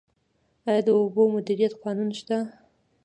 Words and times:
آیا 0.67 0.81
د 0.87 0.89
اوبو 0.99 1.21
مدیریت 1.35 1.73
قانون 1.83 2.09
شته؟ 2.19 2.37